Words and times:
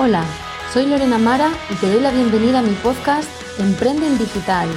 Hola, 0.00 0.22
soy 0.72 0.86
Lorena 0.86 1.18
Mara 1.18 1.50
y 1.68 1.74
te 1.74 1.90
doy 1.90 2.00
la 2.00 2.12
bienvenida 2.12 2.60
a 2.60 2.62
mi 2.62 2.72
podcast 2.74 3.28
Emprende 3.58 4.06
en 4.06 4.16
Digital. 4.16 4.68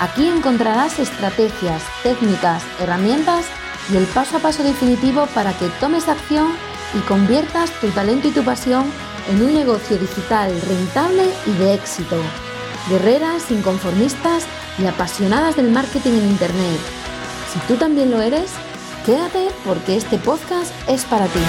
Aquí 0.00 0.26
encontrarás 0.26 0.98
estrategias, 0.98 1.84
técnicas, 2.02 2.64
herramientas 2.80 3.46
y 3.92 3.96
el 3.96 4.06
paso 4.06 4.38
a 4.38 4.40
paso 4.40 4.64
definitivo 4.64 5.28
para 5.36 5.56
que 5.56 5.68
tomes 5.78 6.08
acción 6.08 6.48
y 6.94 6.98
conviertas 7.02 7.70
tu 7.80 7.90
talento 7.90 8.26
y 8.26 8.32
tu 8.32 8.42
pasión 8.42 8.86
en 9.28 9.40
un 9.40 9.54
negocio 9.54 9.96
digital 9.96 10.50
rentable 10.62 11.30
y 11.46 11.52
de 11.52 11.74
éxito. 11.74 12.16
Guerreras, 12.88 13.52
inconformistas 13.52 14.46
y 14.80 14.86
apasionadas 14.86 15.54
del 15.54 15.70
marketing 15.70 16.14
en 16.14 16.28
Internet. 16.28 16.80
Si 17.52 17.60
tú 17.68 17.76
también 17.76 18.10
lo 18.10 18.20
eres, 18.20 18.50
quédate 19.06 19.46
porque 19.64 19.96
este 19.96 20.18
podcast 20.18 20.72
es 20.88 21.04
para 21.04 21.26
ti. 21.26 21.40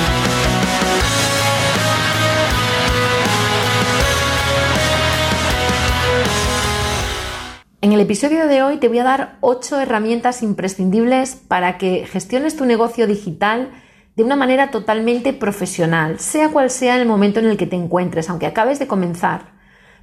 En 7.83 7.93
el 7.93 7.99
episodio 7.99 8.45
de 8.45 8.61
hoy 8.61 8.77
te 8.77 8.89
voy 8.89 8.99
a 8.99 9.03
dar 9.03 9.37
8 9.39 9.79
herramientas 9.79 10.43
imprescindibles 10.43 11.35
para 11.35 11.79
que 11.79 12.05
gestiones 12.05 12.55
tu 12.55 12.65
negocio 12.65 13.07
digital 13.07 13.71
de 14.15 14.23
una 14.23 14.35
manera 14.35 14.69
totalmente 14.69 15.33
profesional, 15.33 16.19
sea 16.19 16.49
cual 16.49 16.69
sea 16.69 17.01
el 17.01 17.07
momento 17.07 17.39
en 17.39 17.47
el 17.47 17.57
que 17.57 17.65
te 17.65 17.75
encuentres, 17.75 18.29
aunque 18.29 18.45
acabes 18.45 18.77
de 18.77 18.85
comenzar, 18.85 19.53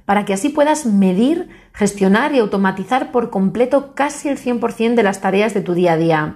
para 0.03 0.25
que 0.25 0.33
así 0.33 0.49
puedas 0.49 0.85
medir, 0.85 1.47
gestionar 1.71 2.35
y 2.35 2.39
automatizar 2.39 3.13
por 3.13 3.29
completo 3.29 3.95
casi 3.95 4.27
el 4.27 4.37
100% 4.37 4.95
de 4.95 5.03
las 5.03 5.21
tareas 5.21 5.53
de 5.53 5.61
tu 5.61 5.73
día 5.73 5.93
a 5.93 5.97
día. 5.97 6.35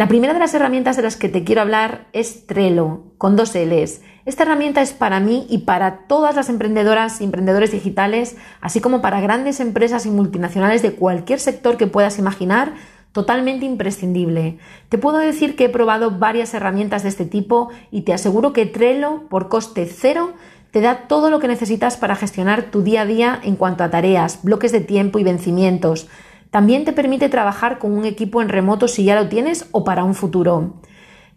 La 0.00 0.08
primera 0.08 0.32
de 0.32 0.38
las 0.38 0.54
herramientas 0.54 0.96
de 0.96 1.02
las 1.02 1.16
que 1.16 1.28
te 1.28 1.44
quiero 1.44 1.60
hablar 1.60 2.06
es 2.14 2.46
Trello, 2.46 3.02
con 3.18 3.36
dos 3.36 3.54
L's. 3.54 4.00
Esta 4.24 4.44
herramienta 4.44 4.80
es 4.80 4.94
para 4.94 5.20
mí 5.20 5.46
y 5.50 5.58
para 5.58 6.06
todas 6.06 6.34
las 6.34 6.48
emprendedoras 6.48 7.20
y 7.20 7.24
emprendedores 7.24 7.70
digitales, 7.70 8.38
así 8.62 8.80
como 8.80 9.02
para 9.02 9.20
grandes 9.20 9.60
empresas 9.60 10.06
y 10.06 10.10
multinacionales 10.10 10.80
de 10.80 10.94
cualquier 10.94 11.38
sector 11.38 11.76
que 11.76 11.86
puedas 11.86 12.18
imaginar, 12.18 12.72
totalmente 13.12 13.66
imprescindible. 13.66 14.56
Te 14.88 14.96
puedo 14.96 15.18
decir 15.18 15.54
que 15.54 15.66
he 15.66 15.68
probado 15.68 16.12
varias 16.12 16.54
herramientas 16.54 17.02
de 17.02 17.10
este 17.10 17.26
tipo 17.26 17.68
y 17.90 18.00
te 18.00 18.14
aseguro 18.14 18.54
que 18.54 18.64
Trello, 18.64 19.28
por 19.28 19.50
coste 19.50 19.84
cero, 19.84 20.32
te 20.70 20.80
da 20.80 21.08
todo 21.08 21.28
lo 21.28 21.40
que 21.40 21.48
necesitas 21.48 21.98
para 21.98 22.16
gestionar 22.16 22.70
tu 22.70 22.80
día 22.80 23.02
a 23.02 23.06
día 23.06 23.38
en 23.42 23.54
cuanto 23.54 23.84
a 23.84 23.90
tareas, 23.90 24.42
bloques 24.42 24.72
de 24.72 24.80
tiempo 24.80 25.18
y 25.18 25.24
vencimientos 25.24 26.08
también 26.50 26.84
te 26.84 26.92
permite 26.92 27.28
trabajar 27.28 27.78
con 27.78 27.92
un 27.92 28.04
equipo 28.04 28.42
en 28.42 28.48
remoto 28.48 28.88
si 28.88 29.04
ya 29.04 29.14
lo 29.14 29.28
tienes 29.28 29.68
o 29.72 29.84
para 29.84 30.04
un 30.04 30.14
futuro. 30.14 30.80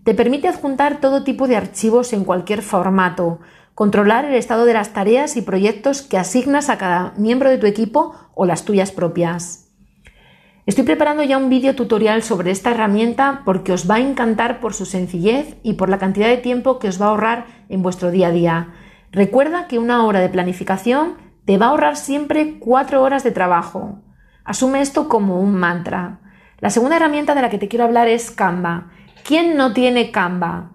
Te 0.03 0.13
permite 0.13 0.47
adjuntar 0.47 0.99
todo 0.99 1.23
tipo 1.23 1.47
de 1.47 1.55
archivos 1.55 2.13
en 2.13 2.25
cualquier 2.25 2.61
formato, 2.61 3.39
controlar 3.75 4.25
el 4.25 4.33
estado 4.33 4.65
de 4.65 4.73
las 4.73 4.93
tareas 4.93 5.37
y 5.37 5.41
proyectos 5.41 6.01
que 6.01 6.17
asignas 6.17 6.69
a 6.69 6.77
cada 6.77 7.13
miembro 7.17 7.49
de 7.49 7.57
tu 7.57 7.67
equipo 7.67 8.13
o 8.35 8.45
las 8.45 8.65
tuyas 8.65 8.91
propias. 8.91 9.69
Estoy 10.65 10.85
preparando 10.85 11.23
ya 11.23 11.37
un 11.37 11.49
vídeo 11.49 11.75
tutorial 11.75 12.23
sobre 12.23 12.51
esta 12.51 12.71
herramienta 12.71 13.41
porque 13.43 13.73
os 13.73 13.89
va 13.89 13.95
a 13.95 13.99
encantar 13.99 14.61
por 14.61 14.73
su 14.73 14.85
sencillez 14.85 15.57
y 15.61 15.73
por 15.73 15.89
la 15.89 15.97
cantidad 15.97 16.27
de 16.27 16.37
tiempo 16.37 16.79
que 16.79 16.87
os 16.87 17.01
va 17.01 17.07
a 17.07 17.09
ahorrar 17.09 17.45
en 17.69 17.81
vuestro 17.81 18.11
día 18.11 18.27
a 18.27 18.31
día. 18.31 18.73
Recuerda 19.11 19.67
que 19.67 19.77
una 19.77 20.05
hora 20.05 20.21
de 20.21 20.29
planificación 20.29 21.15
te 21.45 21.57
va 21.57 21.67
a 21.67 21.69
ahorrar 21.69 21.97
siempre 21.97 22.59
cuatro 22.59 23.03
horas 23.03 23.23
de 23.23 23.31
trabajo. 23.31 23.99
Asume 24.45 24.81
esto 24.81 25.07
como 25.07 25.39
un 25.39 25.55
mantra. 25.55 26.19
La 26.59 26.69
segunda 26.69 26.97
herramienta 26.97 27.35
de 27.35 27.41
la 27.41 27.49
que 27.49 27.57
te 27.57 27.67
quiero 27.67 27.85
hablar 27.85 28.07
es 28.07 28.31
Canva. 28.31 28.91
¿Quién 29.23 29.55
no 29.55 29.73
tiene 29.73 30.11
Canva? 30.11 30.71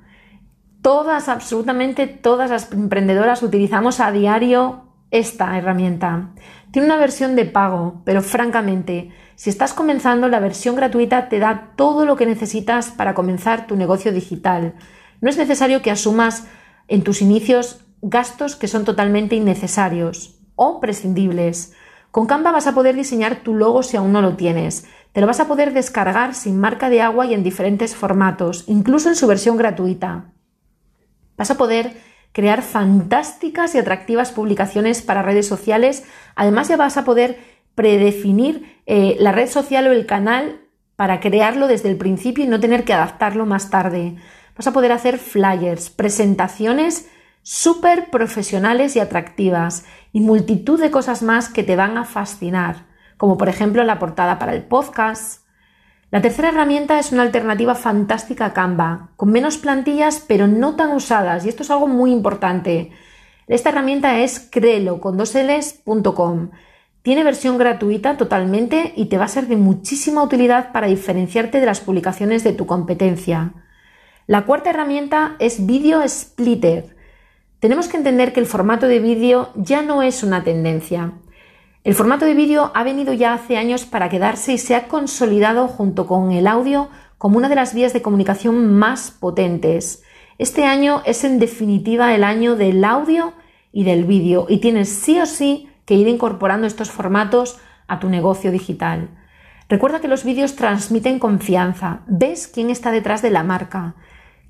Todas, 0.83 1.29
absolutamente 1.29 2.07
todas 2.07 2.51
las 2.51 2.73
emprendedoras 2.73 3.43
utilizamos 3.43 4.01
a 4.01 4.13
diario 4.13 4.85
esta 5.11 5.57
herramienta. 5.57 6.31
Tiene 6.71 6.87
una 6.87 6.97
versión 6.97 7.37
de 7.37 7.45
pago, 7.45 8.03
pero 8.05 8.23
francamente, 8.23 9.11
si 9.35 9.51
estás 9.51 9.73
comenzando, 9.73 10.29
la 10.29 10.41
versión 10.41 10.77
gratuita 10.77 11.29
te 11.29 11.39
da 11.39 11.73
todo 11.77 12.05
lo 12.05 12.17
que 12.17 12.27
necesitas 12.27 12.91
para 12.91 13.15
comenzar 13.15 13.67
tu 13.67 13.77
negocio 13.77 14.13
digital. 14.13 14.75
No 15.21 15.31
es 15.31 15.39
necesario 15.39 15.83
que 15.83 15.91
asumas 15.91 16.47
en 16.89 17.03
tus 17.03 17.23
inicios 17.23 17.85
gastos 18.03 18.57
que 18.57 18.69
son 18.69 18.85
totalmente 18.85 19.37
innecesarios 19.37 20.39
o 20.57 20.81
prescindibles. 20.81 21.75
Con 22.11 22.27
Canva 22.27 22.53
vas 22.53 22.67
a 22.67 22.75
poder 22.75 22.97
diseñar 22.97 23.37
tu 23.37 23.55
logo 23.55 23.83
si 23.83 23.97
aún 23.97 24.13
no 24.13 24.23
lo 24.23 24.37
tienes. 24.37 24.87
Te 25.13 25.21
lo 25.21 25.27
vas 25.27 25.41
a 25.41 25.49
poder 25.49 25.73
descargar 25.73 26.35
sin 26.35 26.59
marca 26.59 26.89
de 26.89 27.03
agua 27.03 27.27
y 27.27 27.35
en 27.35 27.43
diferentes 27.43 27.95
formatos, 27.95 28.65
incluso 28.67 29.09
en 29.09 29.17
su 29.17 29.27
versión 29.27 29.57
gratuita. 29.57 30.33
Vas 31.37 31.51
a 31.51 31.57
poder 31.57 31.93
crear 32.33 32.63
fantásticas 32.63 33.75
y 33.75 33.79
atractivas 33.79 34.33
publicaciones 34.33 35.03
para 35.03 35.23
redes 35.23 35.47
sociales. 35.47 36.05
Además 36.35 36.69
ya 36.69 36.77
vas 36.77 36.97
a 36.97 37.05
poder 37.05 37.39
predefinir 37.75 38.81
eh, 38.87 39.17
la 39.21 39.33
red 39.33 39.49
social 39.49 39.87
o 39.87 39.93
el 39.93 40.07
canal 40.07 40.61
para 40.97 41.21
crearlo 41.21 41.69
desde 41.69 41.91
el 41.91 41.97
principio 41.97 42.45
y 42.45 42.49
no 42.49 42.59
tener 42.59 42.85
que 42.85 42.93
adaptarlo 42.93 43.47
más 43.47 43.71
tarde. 43.71 44.17
Vas 44.57 44.67
a 44.67 44.73
poder 44.73 44.93
hacer 44.93 45.19
flyers, 45.19 45.91
presentaciones 45.91 47.09
súper 47.43 48.11
profesionales 48.11 48.97
y 48.97 49.01
atractivas 49.01 49.85
y 50.13 50.21
multitud 50.21 50.81
de 50.81 50.91
cosas 50.91 51.23
más 51.23 51.49
que 51.49 51.63
te 51.63 51.77
van 51.77 51.97
a 51.97 52.05
fascinar, 52.05 52.87
como 53.17 53.39
por 53.39 53.49
ejemplo 53.49 53.83
la 53.85 53.99
portada 53.99 54.39
para 54.39 54.55
el 54.55 54.63
podcast. 54.63 55.45
La 56.11 56.23
tercera 56.23 56.49
herramienta 56.49 56.99
es 56.99 57.13
una 57.13 57.23
alternativa 57.23 57.75
fantástica 57.75 58.47
a 58.47 58.53
Canva, 58.53 59.11
con 59.17 59.31
menos 59.31 59.59
plantillas 59.59 60.25
pero 60.27 60.47
no 60.47 60.75
tan 60.77 60.93
usadas 60.93 61.45
y 61.45 61.49
esto 61.49 61.63
es 61.63 61.71
algo 61.71 61.87
muy 61.87 62.13
importante. 62.13 62.93
Esta 63.47 63.71
herramienta 63.71 64.21
es 64.21 64.47
crelo 64.51 65.01
con 65.01 65.17
dos 65.17 65.33
Tiene 65.33 67.25
versión 67.25 67.59
gratuita 67.59 68.19
totalmente 68.19 68.93
y 68.95 69.07
te 69.07 69.17
va 69.17 69.25
a 69.25 69.29
ser 69.29 69.47
de 69.47 69.57
muchísima 69.57 70.23
utilidad 70.23 70.73
para 70.73 70.87
diferenciarte 70.87 71.61
de 71.61 71.67
las 71.67 71.81
publicaciones 71.81 72.45
de 72.45 72.53
tu 72.53 72.67
competencia. 72.67 73.55
La 74.27 74.45
cuarta 74.45 74.69
herramienta 74.69 75.37
es 75.39 75.65
Video 75.65 76.07
Splitter. 76.07 76.98
Tenemos 77.61 77.89
que 77.89 77.97
entender 77.97 78.33
que 78.33 78.39
el 78.39 78.47
formato 78.47 78.87
de 78.87 79.01
vídeo 79.01 79.51
ya 79.57 79.83
no 79.83 80.03
es 80.03 80.23
una 80.23 80.45
tendencia. 80.45 81.15
El 81.83 81.95
formato 81.95 82.25
de 82.25 82.35
vídeo 82.35 82.71
ha 82.73 82.85
venido 82.85 83.13
ya 83.13 83.33
hace 83.33 83.57
años 83.57 83.85
para 83.85 84.09
quedarse 84.09 84.53
y 84.53 84.59
se 84.59 84.77
ha 84.77 84.87
consolidado 84.87 85.67
junto 85.67 86.07
con 86.07 86.31
el 86.31 86.47
audio 86.47 86.89
como 87.19 87.37
una 87.37 87.49
de 87.49 87.57
las 87.57 87.75
vías 87.75 87.93
de 87.93 88.01
comunicación 88.01 88.75
más 88.75 89.11
potentes. 89.11 90.05
Este 90.39 90.67
año 90.67 91.03
es 91.05 91.25
en 91.25 91.41
definitiva 91.41 92.15
el 92.15 92.23
año 92.23 92.55
del 92.55 92.85
audio 92.85 93.33
y 93.73 93.83
del 93.83 94.05
vídeo 94.05 94.47
y 94.49 94.59
tienes 94.59 94.89
sí 94.89 95.19
o 95.19 95.27
sí 95.27 95.69
que 95.85 95.95
ir 95.95 96.07
incorporando 96.07 96.69
estos 96.69 96.93
formatos 96.93 97.59
a 97.89 97.99
tu 97.99 98.09
negocio 98.09 98.53
digital. 98.53 99.09
Recuerda 99.69 100.01
que 100.01 100.07
los 100.07 100.23
vídeos 100.23 100.55
transmiten 100.55 101.19
confianza, 101.19 102.03
ves 102.07 102.47
quién 102.47 102.71
está 102.71 102.93
detrás 102.93 103.21
de 103.21 103.31
la 103.31 103.43
marca, 103.43 103.97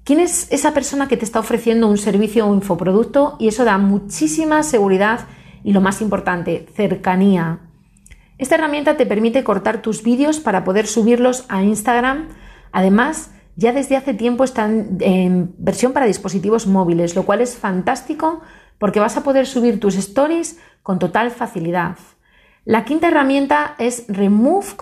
¿Quién 0.08 0.20
es 0.20 0.50
esa 0.50 0.72
persona 0.72 1.06
que 1.06 1.18
te 1.18 1.26
está 1.26 1.38
ofreciendo 1.38 1.86
un 1.86 1.98
servicio 1.98 2.46
o 2.46 2.54
infoproducto? 2.54 3.36
Y 3.38 3.46
eso 3.48 3.66
da 3.66 3.76
muchísima 3.76 4.62
seguridad 4.62 5.26
y 5.62 5.74
lo 5.74 5.82
más 5.82 6.00
importante, 6.00 6.66
cercanía. 6.74 7.58
Esta 8.38 8.54
herramienta 8.54 8.96
te 8.96 9.04
permite 9.04 9.44
cortar 9.44 9.82
tus 9.82 10.02
vídeos 10.02 10.40
para 10.40 10.64
poder 10.64 10.86
subirlos 10.86 11.44
a 11.50 11.62
Instagram. 11.62 12.28
Además, 12.72 13.32
ya 13.56 13.74
desde 13.74 13.96
hace 13.96 14.14
tiempo 14.14 14.44
están 14.44 14.96
en 15.00 15.54
versión 15.58 15.92
para 15.92 16.06
dispositivos 16.06 16.66
móviles, 16.66 17.14
lo 17.14 17.24
cual 17.24 17.42
es 17.42 17.58
fantástico 17.58 18.40
porque 18.78 19.00
vas 19.00 19.18
a 19.18 19.22
poder 19.22 19.46
subir 19.46 19.78
tus 19.78 19.94
stories 19.94 20.58
con 20.82 20.98
total 20.98 21.30
facilidad. 21.32 21.98
La 22.64 22.86
quinta 22.86 23.08
herramienta 23.08 23.74
es 23.78 24.06
remove.bg. 24.08 24.78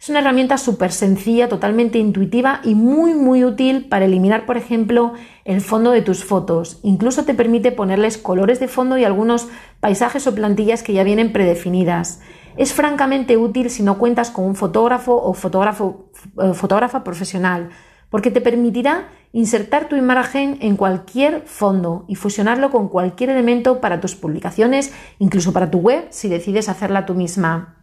Es 0.00 0.08
una 0.08 0.20
herramienta 0.20 0.58
súper 0.58 0.92
sencilla, 0.92 1.48
totalmente 1.48 1.98
intuitiva 1.98 2.60
y 2.62 2.76
muy 2.76 3.14
muy 3.14 3.44
útil 3.44 3.88
para 3.88 4.04
eliminar, 4.04 4.46
por 4.46 4.56
ejemplo, 4.56 5.14
el 5.44 5.60
fondo 5.60 5.90
de 5.90 6.02
tus 6.02 6.24
fotos. 6.24 6.78
Incluso 6.84 7.24
te 7.24 7.34
permite 7.34 7.72
ponerles 7.72 8.16
colores 8.16 8.60
de 8.60 8.68
fondo 8.68 8.96
y 8.96 9.02
algunos 9.02 9.48
paisajes 9.80 10.28
o 10.28 10.34
plantillas 10.36 10.84
que 10.84 10.92
ya 10.92 11.02
vienen 11.02 11.32
predefinidas. 11.32 12.20
Es 12.56 12.72
francamente 12.74 13.36
útil 13.36 13.70
si 13.70 13.82
no 13.82 13.98
cuentas 13.98 14.30
con 14.30 14.44
un 14.44 14.54
fotógrafo 14.54 15.20
o 15.20 15.34
fotógrafo, 15.34 16.10
eh, 16.42 16.54
fotógrafa 16.54 17.02
profesional, 17.02 17.70
porque 18.08 18.30
te 18.30 18.40
permitirá 18.40 19.08
insertar 19.32 19.88
tu 19.88 19.96
imagen 19.96 20.58
en 20.60 20.76
cualquier 20.76 21.42
fondo 21.42 22.04
y 22.06 22.14
fusionarlo 22.14 22.70
con 22.70 22.88
cualquier 22.88 23.30
elemento 23.30 23.80
para 23.80 24.00
tus 24.00 24.14
publicaciones, 24.14 24.92
incluso 25.18 25.52
para 25.52 25.72
tu 25.72 25.78
web 25.78 26.06
si 26.10 26.28
decides 26.28 26.68
hacerla 26.68 27.04
tú 27.04 27.14
misma. 27.14 27.77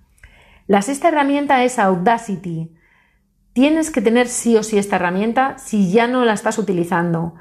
La 0.68 0.82
sexta 0.82 1.10
herramienta 1.10 1.64
es 1.64 1.78
Audacity. 1.78 2.72
Tienes 3.54 3.92
que 3.92 4.02
tener 4.02 4.28
sí 4.28 4.58
o 4.58 4.64
sí 4.64 4.80
esta 4.80 4.96
herramienta 4.96 5.60
si 5.60 5.92
ya 5.92 6.08
no 6.08 6.26
la 6.26 6.34
estás 6.34 6.58
utilizando. 6.58 7.36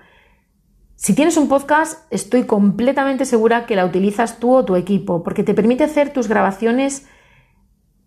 Si 0.95 1.15
tienes 1.15 1.39
un 1.39 1.49
podcast, 1.49 2.03
estoy 2.13 2.45
completamente 2.45 3.25
segura 3.25 3.65
que 3.65 3.77
la 3.77 3.87
utilizas 3.87 4.39
tú 4.39 4.55
o 4.55 4.65
tu 4.67 4.77
equipo, 4.77 5.23
porque 5.23 5.43
te 5.43 5.55
permite 5.55 5.85
hacer 5.85 6.13
tus 6.13 6.29
grabaciones 6.29 7.07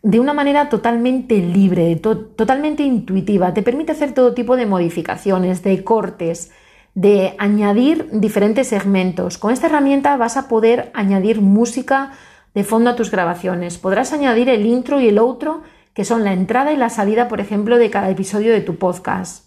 de 0.03 0.19
una 0.19 0.33
manera 0.33 0.69
totalmente 0.69 1.39
libre, 1.39 1.95
totalmente 1.95 2.83
intuitiva. 2.83 3.55
Te 3.55 3.63
permite 3.63 3.93
hacer 3.93 4.13
todo 4.13 4.35
tipo 4.35 4.55
de 4.55 4.67
modificaciones, 4.67 5.63
de 5.63 5.83
cortes, 5.83 6.51
de 6.93 7.35
añadir 7.39 8.07
diferentes 8.11 8.67
segmentos. 8.67 9.39
Con 9.39 9.51
esta 9.51 9.65
herramienta 9.65 10.15
vas 10.15 10.37
a 10.37 10.47
poder 10.47 10.91
añadir 10.93 11.41
música 11.41 12.11
de 12.57 12.63
fondo 12.63 12.89
a 12.89 12.95
tus 12.95 13.11
grabaciones. 13.11 13.77
Podrás 13.77 14.13
añadir 14.13 14.49
el 14.49 14.65
intro 14.65 14.99
y 14.99 15.07
el 15.07 15.19
outro, 15.19 15.61
que 15.93 16.03
son 16.03 16.23
la 16.23 16.33
entrada 16.33 16.73
y 16.73 16.75
la 16.75 16.89
salida, 16.89 17.27
por 17.27 17.39
ejemplo, 17.39 17.77
de 17.77 17.91
cada 17.91 18.09
episodio 18.09 18.51
de 18.51 18.61
tu 18.61 18.77
podcast. 18.77 19.45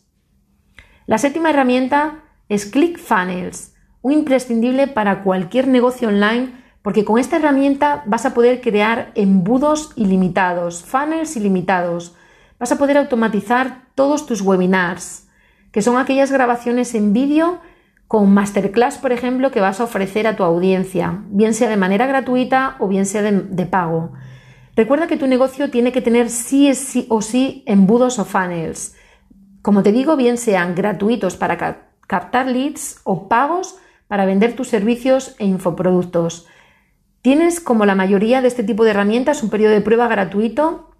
La 1.06 1.18
séptima 1.18 1.50
herramienta 1.50 2.22
es 2.48 2.66
ClickFunnels, 2.66 3.74
un 4.00 4.12
imprescindible 4.12 4.86
para 4.86 5.24
cualquier 5.24 5.66
negocio 5.66 6.06
online 6.06 6.52
porque 6.82 7.04
con 7.04 7.18
esta 7.18 7.38
herramienta 7.38 8.04
vas 8.06 8.26
a 8.26 8.32
poder 8.32 8.60
crear 8.60 9.10
embudos 9.16 9.90
ilimitados, 9.96 10.84
funnels 10.84 11.34
ilimitados. 11.36 12.14
Vas 12.60 12.70
a 12.70 12.78
poder 12.78 12.96
automatizar 12.96 13.86
todos 13.96 14.24
tus 14.24 14.40
webinars, 14.40 15.26
que 15.72 15.82
son 15.82 15.98
aquellas 15.98 16.30
grabaciones 16.30 16.94
en 16.94 17.12
vídeo 17.12 17.58
con 18.10 18.34
masterclass, 18.34 18.98
por 18.98 19.12
ejemplo, 19.12 19.52
que 19.52 19.60
vas 19.60 19.78
a 19.78 19.84
ofrecer 19.84 20.26
a 20.26 20.34
tu 20.34 20.42
audiencia, 20.42 21.22
bien 21.28 21.54
sea 21.54 21.68
de 21.68 21.76
manera 21.76 22.08
gratuita 22.08 22.74
o 22.80 22.88
bien 22.88 23.06
sea 23.06 23.22
de, 23.22 23.66
pago. 23.66 24.10
Recuerda 24.74 25.06
que 25.06 25.16
tu 25.16 25.28
negocio 25.28 25.70
tiene 25.70 25.92
que 25.92 26.00
tener 26.00 26.28
sí, 26.28 26.74
sí 26.74 27.06
o 27.08 27.22
sí 27.22 27.62
embudos 27.66 28.18
o 28.18 28.24
funnels. 28.24 28.96
Como 29.62 29.84
te 29.84 29.92
digo, 29.92 30.16
bien 30.16 30.38
sean 30.38 30.74
gratuitos 30.74 31.36
para 31.36 31.56
captar 32.08 32.48
leads 32.48 32.98
o 33.04 33.28
pagos 33.28 33.76
para 34.08 34.26
vender 34.26 34.56
tus 34.56 34.66
servicios 34.66 35.36
e 35.38 35.46
infoproductos. 35.46 36.48
Tienes, 37.22 37.60
como 37.60 37.86
la 37.86 37.94
mayoría 37.94 38.42
de 38.42 38.48
este 38.48 38.64
tipo 38.64 38.82
de 38.82 38.90
herramientas, 38.90 39.44
un 39.44 39.50
periodo 39.50 39.74
de 39.74 39.82
prueba 39.82 40.08
gratuito 40.08 40.90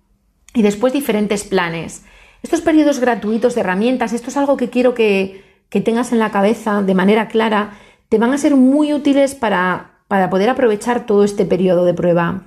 y 0.55 0.63
después 0.63 0.93
diferentes 0.93 1.43
planes. 1.43 2.05
Estos 2.45 2.61
periodos 2.61 3.01
gratuitos 3.01 3.57
de 3.57 3.63
herramientas, 3.63 4.13
esto 4.13 4.31
es 4.31 4.37
algo 4.37 4.57
que 4.57 4.71
quiero 4.71 4.95
que, 4.95 5.50
tengas 5.81 6.11
en 6.11 6.19
la 6.19 6.31
cabeza 6.31 6.83
de 6.83 6.95
manera 6.95 7.29
clara, 7.29 7.75
te 8.09 8.19
van 8.19 8.33
a 8.33 8.39
ser 8.39 8.57
muy 8.57 8.93
útiles 8.93 9.37
para, 9.37 10.01
para 10.09 10.29
poder 10.29 10.51
aprovechar 10.51 11.07
todo 11.07 11.23
este 11.23 11.45
periodo 11.45 11.85
de 11.85 11.95
prueba. 11.95 12.47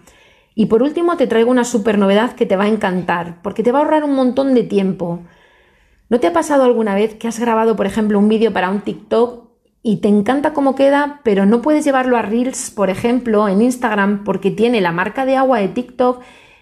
Y 0.55 0.65
por 0.65 0.83
último 0.83 1.15
te 1.15 1.27
traigo 1.27 1.49
una 1.49 1.63
super 1.63 1.97
novedad 1.97 2.33
que 2.33 2.45
te 2.45 2.57
va 2.57 2.65
a 2.65 2.67
encantar, 2.67 3.41
porque 3.41 3.63
te 3.63 3.71
va 3.71 3.79
a 3.79 3.81
ahorrar 3.83 4.03
un 4.03 4.13
montón 4.13 4.53
de 4.53 4.63
tiempo. 4.63 5.21
¿No 6.09 6.19
te 6.19 6.27
ha 6.27 6.33
pasado 6.33 6.63
alguna 6.63 6.93
vez 6.93 7.15
que 7.15 7.29
has 7.29 7.39
grabado, 7.39 7.77
por 7.77 7.85
ejemplo, 7.85 8.19
un 8.19 8.27
vídeo 8.27 8.51
para 8.51 8.69
un 8.69 8.81
TikTok 8.81 9.47
y 9.81 9.97
te 9.97 10.07
encanta 10.09 10.53
cómo 10.53 10.75
queda, 10.75 11.21
pero 11.23 11.45
no 11.45 11.61
puedes 11.61 11.85
llevarlo 11.85 12.17
a 12.17 12.21
Reels, 12.21 12.71
por 12.71 12.89
ejemplo, 12.89 13.47
en 13.47 13.61
Instagram, 13.61 14.23
porque 14.23 14.51
tiene 14.51 14.79
la 14.81 14.91
marca 14.91 15.25
de 15.25 15.37
agua 15.37 15.59
de 15.59 15.69
TikTok 15.69 16.21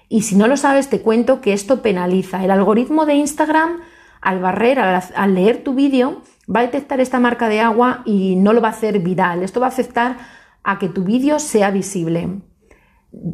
y 0.10 0.24
si 0.24 0.36
no 0.36 0.48
lo 0.48 0.58
sabes 0.58 0.90
te 0.90 1.02
cuento 1.02 1.40
que 1.40 1.54
esto 1.54 1.82
penaliza. 1.82 2.44
El 2.44 2.52
algoritmo 2.52 3.06
de 3.06 3.14
Instagram, 3.14 3.80
al 4.20 4.40
barrer, 4.40 4.78
al, 4.80 5.36
leer 5.36 5.64
tu 5.64 5.74
vídeo, 5.74 6.22
va 6.54 6.62
a 6.62 6.64
detectar 6.64 7.00
esta 7.00 7.20
marca 7.20 7.50
de 7.50 7.60
agua 7.60 8.04
y 8.06 8.36
no 8.36 8.54
lo 8.54 8.62
va 8.62 8.70
a 8.70 8.72
hacer 8.72 9.00
viral. 9.00 9.44
Esto 9.44 9.60
va 9.60 9.68
a 9.68 9.70
afectar 9.70 10.18
a 10.64 10.80
que 10.80 10.90
tu 10.90 11.04
vídeo 11.04 11.40
sea 11.40 11.72
visible. 11.72 12.42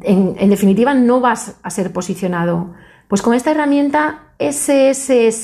En, 0.04 0.50
definitiva, 0.50 0.94
no 0.94 1.20
vas 1.22 1.60
a 1.62 1.70
ser 1.70 1.94
posicionado. 1.94 2.74
Pues 3.08 3.22
con 3.22 3.34
esta 3.34 3.52
herramienta 3.52 4.34
SSSTIC.io 4.40 5.36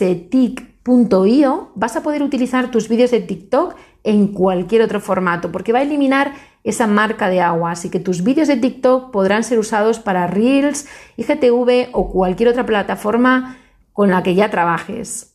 vas 1.75 1.95
a 1.95 2.03
poder 2.03 2.23
utilizar 2.23 2.71
tus 2.71 2.89
vídeos 2.89 3.11
de 3.11 3.21
TikTok 3.21 3.75
en 4.03 4.27
cualquier 4.29 4.81
otro 4.81 4.99
formato, 4.99 5.49
porque 5.51 5.71
va 5.71 5.79
a 5.79 5.83
eliminar 5.83 6.33
esa 6.65 6.87
marca 6.87 7.29
de 7.29 7.39
agua, 7.41 7.71
así 7.71 7.89
que 7.89 7.99
tus 7.99 8.23
vídeos 8.23 8.49
de 8.49 8.57
TikTok 8.57 9.11
podrán 9.11 9.43
ser 9.43 9.59
usados 9.59 9.99
para 9.99 10.27
Reels, 10.27 10.87
IGTV 11.15 11.89
o 11.93 12.11
cualquier 12.11 12.49
otra 12.49 12.65
plataforma 12.65 13.57
con 13.93 14.09
la 14.09 14.23
que 14.23 14.35
ya 14.35 14.49
trabajes. 14.49 15.32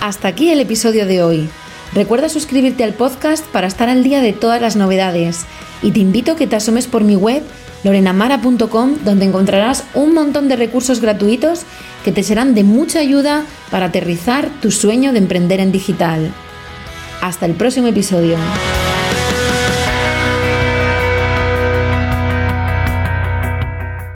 Hasta 0.00 0.28
aquí 0.28 0.50
el 0.50 0.60
episodio 0.60 1.06
de 1.06 1.22
hoy. 1.22 1.48
Recuerda 1.92 2.30
suscribirte 2.30 2.84
al 2.84 2.94
podcast 2.94 3.44
para 3.46 3.66
estar 3.66 3.90
al 3.90 4.02
día 4.02 4.22
de 4.22 4.32
todas 4.32 4.60
las 4.60 4.74
novedades 4.74 5.44
y 5.82 5.90
te 5.90 6.00
invito 6.00 6.32
a 6.32 6.36
que 6.36 6.46
te 6.46 6.56
asomes 6.56 6.86
por 6.86 7.04
mi 7.04 7.16
web 7.16 7.42
lorenamara.com 7.84 8.96
donde 9.04 9.26
encontrarás 9.26 9.84
un 9.94 10.14
montón 10.14 10.48
de 10.48 10.56
recursos 10.56 11.00
gratuitos 11.00 11.62
que 12.04 12.12
te 12.12 12.22
serán 12.22 12.54
de 12.54 12.64
mucha 12.64 13.00
ayuda 13.00 13.44
para 13.70 13.86
aterrizar 13.86 14.48
tu 14.62 14.70
sueño 14.70 15.12
de 15.12 15.18
emprender 15.18 15.60
en 15.60 15.70
digital. 15.70 16.32
Hasta 17.20 17.44
el 17.44 17.54
próximo 17.54 17.88
episodio. 17.88 18.38